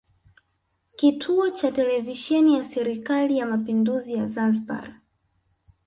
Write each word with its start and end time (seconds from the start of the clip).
Kituo 0.95 1.49
cha 1.49 1.71
Televisheni 1.71 2.53
ya 2.57 2.63
Serikali 2.65 3.37
ya 3.37 3.45
Mapinduzi 3.45 4.13
ya 4.13 4.27
Zanzibar 4.27 4.99